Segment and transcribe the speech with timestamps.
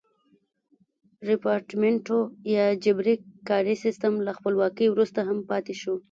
[1.29, 2.19] ریپارټمنټو
[2.55, 3.15] یا جبري
[3.49, 5.93] کاري سیستم له خپلواکۍ وروسته هم پاتې شو.